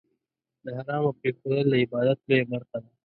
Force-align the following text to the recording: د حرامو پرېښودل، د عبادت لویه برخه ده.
د 0.63 0.65
حرامو 0.77 1.11
پرېښودل، 1.19 1.67
د 1.71 1.73
عبادت 1.83 2.19
لویه 2.27 2.45
برخه 2.51 2.77
ده. 2.83 2.89